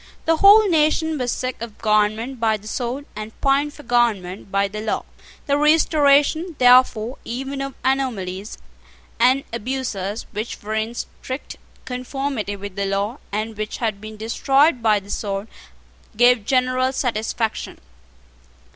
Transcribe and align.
The 0.25 0.37
whole 0.37 0.67
nation 0.67 1.19
was 1.19 1.31
sick 1.31 1.61
of 1.61 1.77
government 1.77 2.39
by 2.39 2.57
the 2.57 2.67
sword, 2.67 3.05
and 3.15 3.39
pined 3.39 3.75
for 3.75 3.83
government 3.83 4.51
by 4.51 4.67
the 4.67 4.81
law. 4.81 5.05
The 5.45 5.59
restoration, 5.59 6.55
therefore, 6.57 7.19
even 7.23 7.61
of 7.61 7.75
anomalies 7.83 8.57
and 9.19 9.43
abuses, 9.53 10.25
which 10.31 10.59
were 10.63 10.73
in 10.73 10.95
strict 10.95 11.57
conformity 11.85 12.55
with 12.55 12.75
the 12.75 12.87
law, 12.87 13.19
and 13.31 13.55
which 13.55 13.77
had 13.77 14.01
been 14.01 14.17
destroyed 14.17 14.81
by 14.81 14.99
the 14.99 15.11
sword, 15.11 15.47
gave 16.17 16.45
general 16.47 16.91
satisfaction. 16.93 17.77